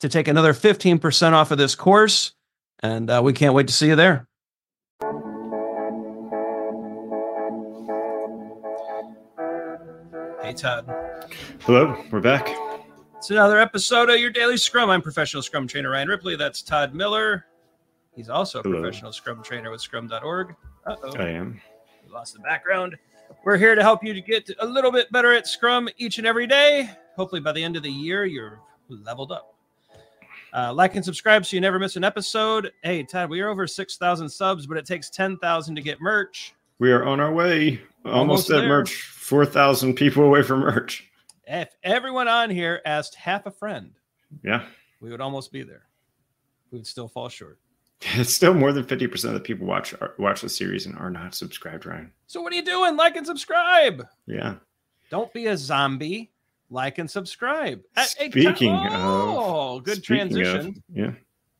to 0.00 0.08
take 0.08 0.28
another 0.28 0.52
15% 0.52 1.32
off 1.32 1.50
of 1.50 1.58
this 1.58 1.74
course. 1.74 2.32
And 2.80 3.08
uh, 3.10 3.20
we 3.24 3.32
can't 3.32 3.54
wait 3.54 3.68
to 3.68 3.72
see 3.72 3.88
you 3.88 3.96
there. 3.96 4.28
Hey, 10.42 10.52
Todd. 10.52 10.86
Hello, 11.62 11.96
we're 12.10 12.20
back. 12.20 12.48
It's 13.16 13.30
another 13.30 13.58
episode 13.58 14.10
of 14.10 14.20
your 14.20 14.30
daily 14.30 14.56
scrum. 14.56 14.90
I'm 14.90 15.02
professional 15.02 15.42
scrum 15.42 15.66
trainer 15.66 15.90
Ryan 15.90 16.08
Ripley. 16.08 16.36
That's 16.36 16.62
Todd 16.62 16.94
Miller. 16.94 17.46
He's 18.14 18.28
also 18.28 18.60
a 18.60 18.62
Hello. 18.62 18.80
professional 18.80 19.12
scrum 19.12 19.42
trainer 19.42 19.70
with 19.70 19.80
scrum.org. 19.80 20.54
Uh-oh. 20.86 21.16
I 21.18 21.28
am. 21.30 21.60
We 22.06 22.12
lost 22.12 22.34
the 22.34 22.40
background. 22.40 22.96
We're 23.44 23.56
here 23.56 23.74
to 23.74 23.82
help 23.82 24.04
you 24.04 24.14
to 24.14 24.20
get 24.20 24.48
a 24.60 24.66
little 24.66 24.92
bit 24.92 25.10
better 25.10 25.32
at 25.32 25.46
scrum 25.46 25.88
each 25.96 26.18
and 26.18 26.26
every 26.26 26.46
day. 26.46 26.90
Hopefully, 27.16 27.40
by 27.40 27.52
the 27.52 27.64
end 27.64 27.76
of 27.76 27.82
the 27.82 27.90
year, 27.90 28.24
you're 28.24 28.60
leveled 28.88 29.32
up. 29.32 29.55
Uh, 30.56 30.72
like 30.72 30.96
and 30.96 31.04
subscribe 31.04 31.44
so 31.44 31.54
you 31.54 31.60
never 31.60 31.78
miss 31.78 31.96
an 31.96 32.04
episode. 32.04 32.72
Hey, 32.82 33.02
Todd, 33.02 33.28
we 33.28 33.42
are 33.42 33.50
over 33.50 33.66
6,000 33.66 34.26
subs, 34.26 34.66
but 34.66 34.78
it 34.78 34.86
takes 34.86 35.10
10,000 35.10 35.76
to 35.76 35.82
get 35.82 36.00
merch. 36.00 36.54
We 36.78 36.92
are 36.92 37.04
on 37.04 37.20
our 37.20 37.30
way. 37.30 37.78
Almost, 38.06 38.50
Almost 38.50 38.50
at 38.50 38.66
merch. 38.66 39.02
4,000 39.02 39.94
people 39.94 40.24
away 40.24 40.42
from 40.42 40.60
merch. 40.60 41.10
If 41.46 41.76
everyone 41.82 42.26
on 42.26 42.48
here 42.48 42.80
asked 42.86 43.14
half 43.16 43.44
a 43.44 43.50
friend, 43.50 43.92
yeah, 44.42 44.64
we 45.00 45.10
would 45.10 45.20
almost 45.20 45.52
be 45.52 45.62
there. 45.62 45.82
We 46.70 46.78
would 46.78 46.86
still 46.86 47.06
fall 47.06 47.28
short. 47.28 47.58
It's 48.14 48.32
still 48.32 48.54
more 48.54 48.72
than 48.72 48.84
50% 48.84 49.24
of 49.24 49.34
the 49.34 49.40
people 49.40 49.66
watch 49.66 49.94
watch 50.18 50.40
the 50.40 50.48
series 50.48 50.86
and 50.86 50.96
are 50.98 51.10
not 51.10 51.34
subscribed, 51.34 51.86
Ryan. 51.86 52.12
So 52.26 52.40
what 52.40 52.52
are 52.52 52.56
you 52.56 52.64
doing? 52.64 52.96
Like 52.96 53.16
and 53.16 53.26
subscribe. 53.26 54.06
Yeah. 54.26 54.56
Don't 55.10 55.32
be 55.32 55.46
a 55.46 55.56
zombie 55.56 56.32
like 56.70 56.98
and 56.98 57.10
subscribe. 57.10 57.82
Speaking 57.96 58.74
hey, 58.74 58.88
oh, 58.90 59.38
of, 59.38 59.55
good 59.80 60.02
transition. 60.02 60.68
Of, 60.68 60.76
yeah. 60.92 61.10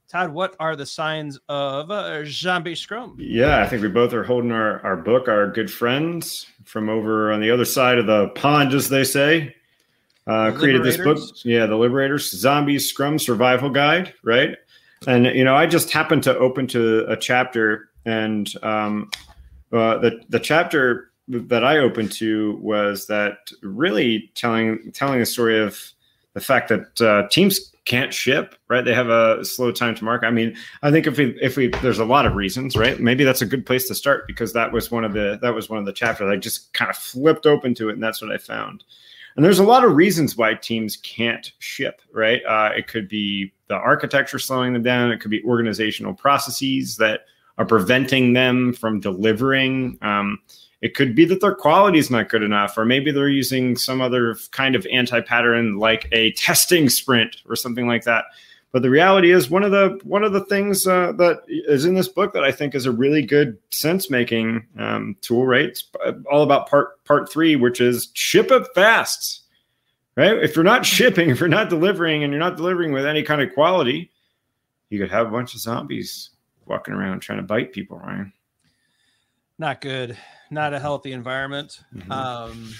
Todd, 0.09 0.33
what 0.33 0.55
are 0.61 0.77
the 0.77 0.87
signs 0.87 1.39
of 1.49 1.91
uh, 1.91 2.25
zombie 2.27 2.77
scrum? 2.77 3.17
Yeah, 3.19 3.61
I 3.61 3.67
think 3.67 3.83
we 3.83 3.89
both 3.89 4.13
are 4.13 4.23
holding 4.23 4.53
our, 4.53 4.81
our 4.85 4.97
book, 4.97 5.29
our 5.29 5.51
good 5.51 5.71
friends 5.71 6.47
from 6.65 6.89
over 6.89 7.33
on 7.33 7.41
the 7.41 7.51
other 7.51 7.65
side 7.65 7.99
of 7.99 8.07
the 8.07 8.29
pond, 8.29 8.73
as 8.73 8.89
they 8.89 9.03
say. 9.03 9.55
Uh, 10.27 10.53
created 10.53 10.83
this 10.83 10.97
book. 10.97 11.19
Yeah, 11.45 11.67
the 11.67 11.77
Liberators 11.77 12.31
Zombie 12.31 12.79
Scrum 12.79 13.19
Survival 13.19 13.71
Guide, 13.71 14.15
right? 14.23 14.57
And, 15.07 15.27
you 15.27 15.45
know, 15.45 15.55
I 15.55 15.67
just 15.67 15.91
happened 15.91 16.23
to 16.25 16.37
open 16.39 16.67
to 16.69 17.05
a 17.11 17.17
chapter, 17.17 17.91
and 18.05 18.53
um, 18.65 19.11
uh, 19.73 19.99
the, 19.99 20.21
the 20.29 20.41
chapter 20.41 21.11
that 21.29 21.65
I 21.65 21.79
opened 21.79 22.13
to 22.13 22.57
was 22.63 23.07
that 23.07 23.51
really 23.63 24.31
telling 24.35 24.93
telling 24.93 25.19
the 25.19 25.27
story 25.27 25.61
of 25.61 25.93
the 26.35 26.41
fact 26.41 26.69
that 26.69 27.01
uh, 27.01 27.29
teams 27.29 27.73
can't 27.87 28.13
ship, 28.13 28.57
right? 28.69 28.85
They 28.85 28.93
have 28.93 29.09
a 29.09 29.45
slow 29.45 29.73
time 29.73 29.95
to 29.95 30.05
market. 30.05 30.27
I 30.27 30.31
mean, 30.31 30.57
I 30.83 30.91
think 30.91 31.07
if 31.07 31.17
we 31.17 31.39
if 31.41 31.57
we 31.57 31.69
there's 31.69 32.01
a 32.01 32.05
lot 32.05 32.27
of 32.27 32.35
reasons, 32.35 32.77
right? 32.77 33.01
Maybe 33.01 33.25
that's 33.25 33.43
a 33.43 33.47
good 33.47 33.65
place 33.65 33.89
to 33.89 33.95
start 33.95 34.27
because 34.27 34.53
that 34.53 34.73
was 34.73 34.91
one 34.91 35.05
of 35.05 35.13
the 35.13 35.39
that 35.41 35.55
was 35.55 35.71
one 35.71 35.79
of 35.79 35.87
the 35.87 35.93
chapters 35.93 36.29
I 36.31 36.37
just 36.37 36.73
kind 36.75 36.91
of 36.91 36.97
flipped 36.97 37.47
open 37.47 37.75
to 37.77 37.89
it, 37.89 37.95
and 37.95 38.03
that's 38.03 38.21
what 38.21 38.33
I 38.33 38.39
found. 38.39 38.85
And 39.37 39.45
there's 39.45 39.59
a 39.59 39.65
lot 39.65 39.85
of 39.85 39.95
reasons 39.95 40.37
why 40.37 40.55
teams 40.55 40.97
can't 40.97 41.53
ship, 41.59 42.01
right? 42.13 42.43
Uh, 42.47 42.71
it 42.75 42.89
could 42.89 43.07
be 43.09 43.53
the 43.69 43.75
architecture 43.75 44.39
slowing 44.39 44.73
them 44.73 44.83
down. 44.83 45.13
It 45.13 45.21
could 45.21 45.31
be 45.31 45.43
organizational 45.45 46.15
processes 46.15 46.97
that 46.97 47.21
are 47.59 47.67
preventing 47.67 48.33
them 48.33 48.73
from 48.73 48.99
delivering. 48.99 49.99
Um, 50.03 50.39
it 50.83 50.95
could 50.95 51.15
be 51.15 51.25
that 51.25 51.41
their 51.41 51.55
quality 51.55 51.99
is 51.99 52.11
not 52.11 52.29
good 52.29 52.43
enough, 52.43 52.77
or 52.77 52.85
maybe 52.85 53.11
they're 53.11 53.29
using 53.29 53.77
some 53.77 54.01
other 54.01 54.37
kind 54.51 54.75
of 54.75 54.87
anti 54.93 55.21
pattern 55.21 55.79
like 55.79 56.09
a 56.13 56.33
testing 56.33 56.89
sprint 56.89 57.37
or 57.49 57.57
something 57.57 57.87
like 57.87 58.05
that. 58.05 58.27
But 58.73 58.83
the 58.83 58.91
reality 58.91 59.31
is, 59.31 59.49
one 59.49 59.63
of 59.63 59.71
the 59.71 59.99
one 60.03 60.23
of 60.23 60.35
the 60.35 60.45
things 60.45 60.87
uh, 60.87 61.13
that 61.13 61.45
is 61.49 61.87
in 61.87 61.95
this 61.95 62.09
book 62.09 62.35
that 62.35 62.45
I 62.45 62.53
think 62.53 62.75
is 62.75 62.85
a 62.85 62.93
really 62.93 63.23
good 63.23 63.57
sense 63.71 64.11
making 64.11 64.67
um, 64.79 65.17
tool. 65.23 65.47
Right, 65.47 65.65
it's 65.65 65.89
all 66.31 66.43
about 66.43 66.69
part 66.69 67.03
part 67.05 67.33
three, 67.33 67.57
which 67.57 67.81
is 67.81 68.11
ship 68.13 68.51
it 68.51 68.67
fast. 68.75 69.45
Right, 70.15 70.37
if 70.37 70.55
you're 70.55 70.65
not 70.65 70.85
shipping, 70.95 71.31
if 71.31 71.41
you're 71.41 71.49
not 71.49 71.71
delivering, 71.71 72.23
and 72.23 72.33
you're 72.33 72.41
not 72.41 72.59
delivering 72.59 72.93
with 72.93 73.07
any 73.07 73.23
kind 73.23 73.41
of 73.41 73.55
quality, 73.55 74.11
you 74.91 74.99
could 74.99 75.11
have 75.11 75.29
a 75.29 75.31
bunch 75.31 75.55
of 75.55 75.61
zombies 75.61 76.31
walking 76.67 76.93
around 76.93 77.21
trying 77.21 77.39
to 77.39 77.45
bite 77.45 77.73
people, 77.73 77.99
Ryan. 77.99 78.33
Not 79.59 79.81
good 79.81 80.17
not 80.51 80.75
a 80.75 80.79
healthy 80.79 81.13
environment. 81.13 81.81
Mm-hmm. 81.95 82.13
Um, 82.13 82.75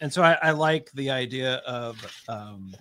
and 0.00 0.12
so 0.12 0.22
I, 0.22 0.36
I, 0.42 0.50
like 0.50 0.90
the 0.92 1.10
idea 1.10 1.56
of 1.66 1.96
um, 2.28 2.74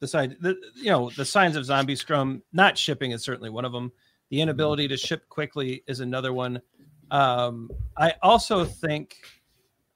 the 0.00 0.06
side, 0.06 0.36
the, 0.40 0.56
you 0.74 0.90
know, 0.90 1.10
the 1.10 1.24
signs 1.24 1.56
of 1.56 1.64
zombie 1.64 1.96
scrum. 1.96 2.42
Not 2.52 2.76
shipping 2.76 3.12
is 3.12 3.22
certainly 3.22 3.50
one 3.50 3.64
of 3.64 3.72
them. 3.72 3.92
The 4.30 4.36
mm-hmm. 4.36 4.42
inability 4.42 4.88
to 4.88 4.96
ship 4.96 5.28
quickly 5.28 5.82
is 5.86 6.00
another 6.00 6.32
one. 6.32 6.60
Um, 7.10 7.70
I 7.96 8.14
also 8.22 8.64
think 8.64 9.16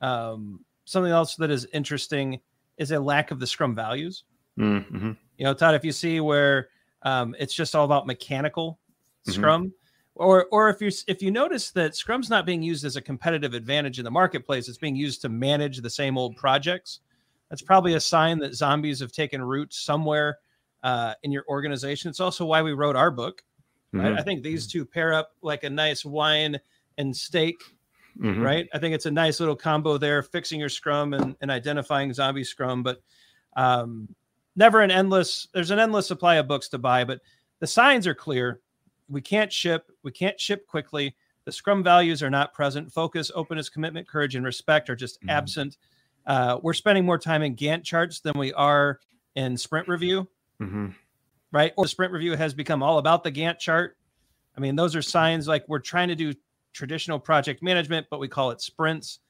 um, 0.00 0.64
something 0.84 1.12
else 1.12 1.36
that 1.36 1.50
is 1.50 1.66
interesting 1.72 2.40
is 2.76 2.90
a 2.90 3.00
lack 3.00 3.30
of 3.30 3.40
the 3.40 3.46
scrum 3.46 3.74
values. 3.74 4.24
Mm-hmm. 4.58 5.12
You 5.38 5.44
know, 5.44 5.54
Todd, 5.54 5.74
if 5.74 5.84
you 5.84 5.92
see 5.92 6.20
where 6.20 6.68
um, 7.02 7.34
it's 7.38 7.54
just 7.54 7.74
all 7.74 7.84
about 7.84 8.06
mechanical 8.06 8.78
mm-hmm. 9.26 9.32
scrum 9.32 9.72
or 10.16 10.46
or 10.50 10.68
if 10.68 10.80
you 10.80 10.90
if 11.06 11.22
you 11.22 11.30
notice 11.30 11.70
that 11.70 11.94
scrum's 11.94 12.28
not 12.28 12.44
being 12.44 12.62
used 12.62 12.84
as 12.84 12.96
a 12.96 13.00
competitive 13.02 13.54
advantage 13.54 13.98
in 13.98 14.04
the 14.04 14.10
marketplace 14.10 14.68
it's 14.68 14.78
being 14.78 14.96
used 14.96 15.20
to 15.22 15.28
manage 15.28 15.78
the 15.78 15.90
same 15.90 16.18
old 16.18 16.36
projects 16.36 17.00
that's 17.50 17.62
probably 17.62 17.94
a 17.94 18.00
sign 18.00 18.38
that 18.40 18.54
zombies 18.54 18.98
have 19.00 19.12
taken 19.12 19.42
root 19.42 19.72
somewhere 19.72 20.38
uh, 20.82 21.14
in 21.22 21.30
your 21.30 21.44
organization. 21.48 22.08
It's 22.08 22.20
also 22.20 22.44
why 22.44 22.62
we 22.62 22.72
wrote 22.72 22.96
our 22.96 23.10
book 23.10 23.42
right? 23.92 24.06
Mm-hmm. 24.06 24.18
i 24.18 24.22
think 24.22 24.42
these 24.42 24.66
two 24.66 24.84
pair 24.84 25.12
up 25.12 25.32
like 25.42 25.64
a 25.64 25.70
nice 25.70 26.04
wine 26.04 26.58
and 26.98 27.16
steak 27.16 27.56
mm-hmm. 28.18 28.40
right? 28.42 28.68
I 28.72 28.78
think 28.78 28.94
it's 28.94 29.06
a 29.06 29.10
nice 29.10 29.40
little 29.40 29.56
combo 29.56 29.98
there 29.98 30.22
fixing 30.22 30.60
your 30.60 30.68
scrum 30.68 31.14
and, 31.14 31.36
and 31.40 31.50
identifying 31.50 32.12
zombie 32.12 32.44
scrum 32.44 32.82
but 32.82 33.02
um, 33.56 34.08
never 34.54 34.80
an 34.80 34.90
endless 34.90 35.48
there's 35.54 35.70
an 35.70 35.78
endless 35.78 36.06
supply 36.06 36.36
of 36.36 36.48
books 36.48 36.68
to 36.70 36.78
buy 36.78 37.04
but 37.04 37.20
the 37.60 37.66
signs 37.66 38.06
are 38.06 38.14
clear 38.14 38.60
we 39.08 39.20
can't 39.20 39.52
ship. 39.52 39.90
We 40.02 40.12
can't 40.12 40.40
ship 40.40 40.66
quickly. 40.66 41.16
The 41.44 41.52
scrum 41.52 41.82
values 41.82 42.22
are 42.22 42.30
not 42.30 42.52
present. 42.52 42.92
Focus, 42.92 43.30
openness, 43.34 43.68
commitment, 43.68 44.08
courage, 44.08 44.34
and 44.34 44.44
respect 44.44 44.90
are 44.90 44.96
just 44.96 45.20
mm-hmm. 45.20 45.30
absent. 45.30 45.76
Uh, 46.26 46.58
we're 46.62 46.72
spending 46.72 47.06
more 47.06 47.18
time 47.18 47.42
in 47.42 47.54
Gantt 47.54 47.84
charts 47.84 48.20
than 48.20 48.32
we 48.36 48.52
are 48.54 48.98
in 49.36 49.56
sprint 49.56 49.86
review. 49.86 50.26
Mm-hmm. 50.60 50.88
Right. 51.52 51.72
Or 51.76 51.84
the 51.84 51.88
sprint 51.88 52.12
review 52.12 52.36
has 52.36 52.52
become 52.52 52.82
all 52.82 52.98
about 52.98 53.22
the 53.22 53.30
Gantt 53.30 53.60
chart. 53.60 53.96
I 54.56 54.60
mean, 54.60 54.74
those 54.74 54.96
are 54.96 55.02
signs 55.02 55.46
like 55.46 55.64
we're 55.68 55.78
trying 55.78 56.08
to 56.08 56.16
do 56.16 56.34
traditional 56.72 57.18
project 57.18 57.62
management, 57.62 58.08
but 58.10 58.20
we 58.20 58.28
call 58.28 58.50
it 58.50 58.60
sprints. 58.60 59.20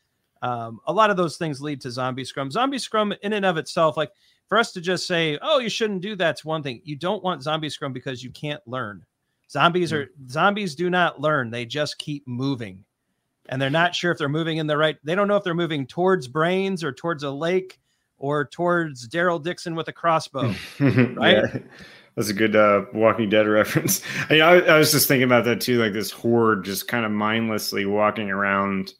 Um, 0.42 0.80
a 0.86 0.92
lot 0.92 1.10
of 1.10 1.16
those 1.16 1.36
things 1.36 1.60
lead 1.60 1.80
to 1.82 1.90
zombie 1.90 2.24
scrum. 2.24 2.50
Zombie 2.50 2.78
scrum, 2.78 3.12
in 3.22 3.32
and 3.32 3.44
of 3.44 3.56
itself, 3.56 3.96
like 3.96 4.12
for 4.48 4.58
us 4.58 4.72
to 4.72 4.80
just 4.80 5.06
say, 5.06 5.38
"Oh, 5.42 5.58
you 5.58 5.68
shouldn't 5.68 6.02
do 6.02 6.14
that's 6.14 6.44
one 6.44 6.62
thing. 6.62 6.80
You 6.84 6.96
don't 6.96 7.22
want 7.22 7.42
zombie 7.42 7.70
scrum 7.70 7.92
because 7.92 8.22
you 8.22 8.30
can't 8.30 8.60
learn. 8.66 9.04
Zombies 9.50 9.92
are 9.92 10.06
mm. 10.06 10.30
zombies 10.30 10.74
do 10.74 10.90
not 10.90 11.20
learn; 11.20 11.50
they 11.50 11.64
just 11.64 11.98
keep 11.98 12.26
moving, 12.26 12.84
and 13.48 13.60
they're 13.60 13.70
not 13.70 13.94
sure 13.94 14.10
if 14.10 14.18
they're 14.18 14.28
moving 14.28 14.58
in 14.58 14.66
the 14.66 14.76
right. 14.76 14.96
They 15.04 15.14
don't 15.14 15.28
know 15.28 15.36
if 15.36 15.44
they're 15.44 15.54
moving 15.54 15.86
towards 15.86 16.28
brains 16.28 16.82
or 16.82 16.92
towards 16.92 17.22
a 17.22 17.30
lake 17.30 17.78
or 18.18 18.46
towards 18.46 19.08
Daryl 19.08 19.42
Dixon 19.42 19.74
with 19.74 19.88
a 19.88 19.92
crossbow, 19.92 20.54
right? 20.80 21.44
Yeah. 21.44 21.58
That's 22.16 22.30
a 22.30 22.34
good 22.34 22.56
uh, 22.56 22.86
Walking 22.94 23.28
Dead 23.28 23.46
reference. 23.46 24.02
I, 24.28 24.32
mean, 24.32 24.42
I, 24.42 24.60
I, 24.60 24.78
was 24.78 24.90
just 24.90 25.06
thinking 25.06 25.24
about 25.24 25.44
that 25.44 25.60
too, 25.60 25.78
like 25.78 25.92
this 25.92 26.10
horde 26.10 26.64
just 26.64 26.88
kind 26.88 27.04
of 27.04 27.12
mindlessly 27.12 27.84
walking 27.84 28.30
around, 28.30 28.94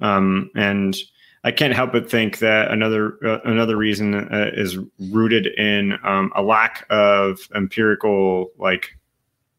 um, 0.00 0.50
and 0.56 0.96
I 1.44 1.52
can't 1.52 1.72
help 1.72 1.92
but 1.92 2.10
think 2.10 2.40
that 2.40 2.72
another 2.72 3.18
uh, 3.24 3.38
another 3.44 3.76
reason 3.76 4.14
uh, 4.14 4.50
is 4.52 4.78
rooted 4.98 5.46
in 5.46 5.96
um, 6.02 6.32
a 6.34 6.42
lack 6.42 6.84
of 6.90 7.38
empirical 7.54 8.50
like 8.58 8.98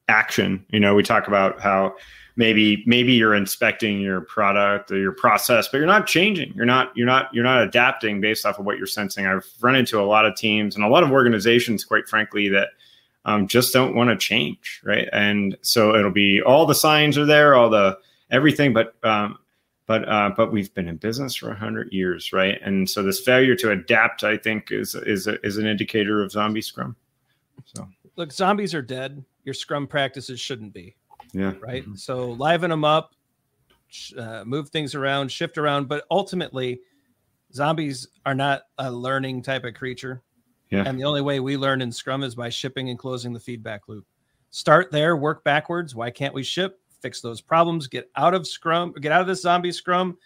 action. 0.07 0.65
You 0.69 0.79
know, 0.79 0.95
we 0.95 1.03
talk 1.03 1.27
about 1.27 1.59
how 1.59 1.95
maybe 2.37 2.83
maybe 2.85 3.13
you're 3.13 3.35
inspecting 3.35 3.99
your 3.99 4.21
product 4.21 4.91
or 4.91 4.97
your 4.97 5.11
process 5.11 5.67
but 5.67 5.79
you're 5.79 5.87
not 5.87 6.07
changing. 6.07 6.53
You're 6.55 6.65
not 6.65 6.95
you're 6.95 7.07
not 7.07 7.33
you're 7.33 7.43
not 7.43 7.63
adapting 7.63 8.21
based 8.21 8.45
off 8.45 8.59
of 8.59 8.65
what 8.65 8.77
you're 8.77 8.87
sensing. 8.87 9.25
I've 9.25 9.45
run 9.59 9.75
into 9.75 9.99
a 9.99 10.05
lot 10.05 10.25
of 10.25 10.35
teams 10.35 10.75
and 10.75 10.85
a 10.85 10.87
lot 10.87 11.03
of 11.03 11.11
organizations 11.11 11.83
quite 11.83 12.07
frankly 12.07 12.47
that 12.49 12.69
um, 13.25 13.47
just 13.47 13.73
don't 13.73 13.95
want 13.95 14.09
to 14.09 14.15
change 14.15 14.81
right? 14.85 15.09
And 15.11 15.57
so 15.61 15.95
it'll 15.95 16.11
be 16.11 16.41
all 16.41 16.65
the 16.65 16.75
signs 16.75 17.17
are 17.17 17.25
there 17.25 17.55
all 17.55 17.69
the 17.69 17.97
everything 18.31 18.71
but 18.71 18.93
um, 19.03 19.39
but 19.87 20.07
uh, 20.07 20.31
but 20.37 20.51
we've 20.51 20.73
been 20.73 20.87
in 20.87 20.97
business 20.97 21.35
for 21.35 21.47
100 21.47 21.91
years 21.91 22.31
right? 22.31 22.59
And 22.61 22.89
so 22.89 23.03
this 23.03 23.19
failure 23.19 23.55
to 23.55 23.71
adapt 23.71 24.23
i 24.23 24.37
think 24.37 24.71
is 24.71 24.95
is 24.95 25.27
a, 25.27 25.43
is 25.45 25.57
an 25.57 25.65
indicator 25.65 26.21
of 26.23 26.31
zombie 26.31 26.61
scrum. 26.61 26.95
So 27.65 27.87
look 28.17 28.31
zombies 28.31 28.73
are 28.73 28.81
dead. 28.81 29.23
Your 29.43 29.53
scrum 29.53 29.87
practices 29.87 30.39
shouldn't 30.39 30.73
be. 30.73 30.95
Yeah. 31.33 31.53
Right? 31.59 31.83
Mm-hmm. 31.83 31.95
so 31.95 32.31
liven 32.31 32.69
them 32.69 32.85
up 32.85 33.13
uh, 34.17 34.43
move 34.45 34.69
things 34.69 34.95
around 34.95 35.31
shift 35.31 35.57
around. 35.57 35.87
But 35.87 36.05
ultimately 36.11 36.81
zombies 37.53 38.07
are 38.25 38.35
not 38.35 38.63
a 38.77 38.91
learning 38.91 39.43
type 39.43 39.63
of 39.63 39.73
creature. 39.73 40.21
Yeah. 40.69 40.83
And 40.85 40.99
the 40.99 41.05
only 41.05 41.21
way 41.21 41.39
we 41.39 41.55
learn 41.55 41.81
in 41.81 41.91
scrum 41.91 42.23
is 42.23 42.35
by 42.35 42.49
shipping 42.49 42.89
and 42.89 42.99
closing 42.99 43.31
the 43.33 43.39
feedback 43.39 43.87
loop. 43.87 44.05
Start 44.49 44.91
there 44.91 45.15
work 45.15 45.43
backwards. 45.43 45.95
Why 45.95 46.09
can't 46.09 46.33
we 46.33 46.43
ship? 46.43 46.79
Fix 47.01 47.21
those 47.21 47.41
problems, 47.41 47.87
get 47.87 48.09
out 48.15 48.33
of 48.33 48.47
Scrum, 48.47 48.91
get 48.99 49.11
out 49.11 49.21
of 49.21 49.27
this 49.27 49.43
zombie 49.43 49.71
Scrum, 49.71 50.17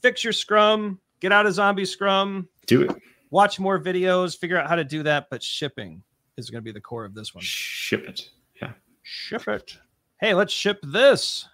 fix 0.00 0.24
your 0.24 0.32
Scrum, 0.32 0.98
get 1.20 1.32
out 1.32 1.44
of 1.44 1.52
zombie 1.52 1.84
Scrum. 1.84 2.48
Do 2.66 2.82
it. 2.82 2.96
Watch 3.30 3.60
more 3.60 3.78
videos, 3.78 4.38
figure 4.38 4.56
out 4.56 4.66
how 4.66 4.74
to 4.74 4.84
do 4.84 5.02
that. 5.02 5.26
But 5.28 5.42
shipping 5.42 6.02
is 6.36 6.50
going 6.50 6.62
to 6.62 6.64
be 6.64 6.72
the 6.72 6.80
core 6.80 7.04
of 7.04 7.14
this 7.14 7.34
one. 7.34 7.42
Ship 7.42 8.06
it. 8.08 8.30
Yeah. 8.60 8.72
Ship 9.02 9.46
it. 9.48 9.76
Hey, 10.20 10.34
let's 10.34 10.52
ship 10.52 10.78
this. 10.82 11.48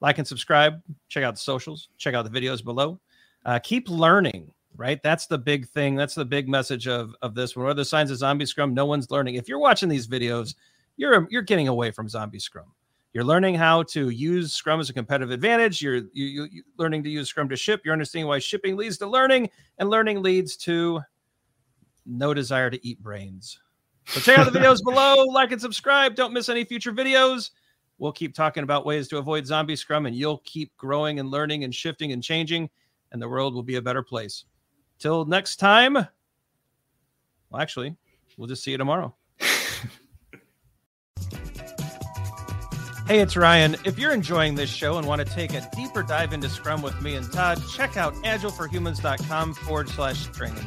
Like 0.00 0.18
and 0.18 0.26
subscribe. 0.26 0.82
Check 1.08 1.24
out 1.24 1.34
the 1.34 1.40
socials. 1.40 1.88
Check 1.96 2.14
out 2.14 2.30
the 2.30 2.40
videos 2.40 2.62
below. 2.62 3.00
Uh, 3.44 3.58
keep 3.58 3.88
learning 3.88 4.52
right? 4.76 5.02
That's 5.02 5.26
the 5.26 5.38
big 5.38 5.66
thing. 5.68 5.94
That's 5.94 6.14
the 6.14 6.24
big 6.24 6.48
message 6.48 6.86
of 6.86 7.14
of 7.22 7.34
this. 7.34 7.56
one. 7.56 7.64
What 7.64 7.70
are 7.72 7.74
the 7.74 7.84
signs 7.84 8.10
of 8.10 8.18
zombie 8.18 8.46
scrum? 8.46 8.74
No 8.74 8.86
one's 8.86 9.10
learning. 9.10 9.36
If 9.36 9.48
you're 9.48 9.58
watching 9.58 9.88
these 9.88 10.06
videos, 10.06 10.54
you're 10.96 11.26
you're 11.30 11.42
getting 11.42 11.68
away 11.68 11.90
from 11.90 12.08
zombie 12.08 12.38
scrum. 12.38 12.66
You're 13.12 13.24
learning 13.24 13.54
how 13.54 13.82
to 13.84 14.10
use 14.10 14.52
Scrum 14.52 14.78
as 14.78 14.90
a 14.90 14.92
competitive 14.92 15.30
advantage. 15.30 15.80
You're 15.80 16.02
you, 16.12 16.48
you, 16.50 16.62
learning 16.76 17.02
to 17.04 17.08
use 17.08 17.28
Scrum 17.28 17.48
to 17.48 17.56
ship. 17.56 17.80
You're 17.82 17.94
understanding 17.94 18.28
why 18.28 18.38
shipping 18.38 18.76
leads 18.76 18.98
to 18.98 19.06
learning, 19.06 19.48
and 19.78 19.88
learning 19.88 20.22
leads 20.22 20.54
to 20.58 21.00
no 22.06 22.34
desire 22.34 22.70
to 22.70 22.86
eat 22.86 23.02
brains. 23.02 23.58
So 24.06 24.20
check 24.20 24.38
out 24.38 24.52
the 24.52 24.58
videos 24.58 24.78
below, 24.84 25.24
like 25.24 25.52
and 25.52 25.60
subscribe. 25.60 26.14
Don't 26.14 26.32
miss 26.32 26.48
any 26.48 26.64
future 26.64 26.92
videos. 26.92 27.50
We'll 27.98 28.12
keep 28.12 28.34
talking 28.34 28.62
about 28.62 28.86
ways 28.86 29.08
to 29.08 29.18
avoid 29.18 29.46
zombie 29.46 29.76
scrum, 29.76 30.06
and 30.06 30.14
you'll 30.14 30.42
keep 30.44 30.76
growing 30.76 31.18
and 31.18 31.30
learning 31.30 31.64
and 31.64 31.74
shifting 31.74 32.12
and 32.12 32.22
changing, 32.22 32.68
and 33.12 33.20
the 33.20 33.28
world 33.28 33.54
will 33.54 33.62
be 33.62 33.76
a 33.76 33.82
better 33.82 34.02
place. 34.02 34.44
Till 34.98 35.24
next 35.24 35.56
time. 35.56 35.94
Well, 35.94 37.62
actually, 37.62 37.96
we'll 38.36 38.48
just 38.48 38.62
see 38.62 38.72
you 38.72 38.78
tomorrow. 38.78 39.14
Hey, 43.06 43.20
it's 43.20 43.36
Ryan. 43.36 43.76
If 43.84 44.00
you're 44.00 44.12
enjoying 44.12 44.56
this 44.56 44.68
show 44.68 44.98
and 44.98 45.06
want 45.06 45.24
to 45.24 45.32
take 45.32 45.54
a 45.54 45.70
deeper 45.76 46.02
dive 46.02 46.32
into 46.32 46.48
Scrum 46.48 46.82
with 46.82 47.00
me 47.00 47.14
and 47.14 47.32
Todd, 47.32 47.62
check 47.70 47.96
out 47.96 48.14
agileforhumans.com 48.24 49.54
forward 49.54 49.88
slash 49.88 50.26
training. 50.26 50.66